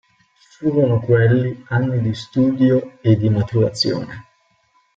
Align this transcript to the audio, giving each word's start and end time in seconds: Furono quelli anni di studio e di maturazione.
Furono 0.57 0.99
quelli 0.99 1.63
anni 1.67 2.01
di 2.01 2.15
studio 2.15 2.97
e 3.01 3.15
di 3.17 3.29
maturazione. 3.29 4.25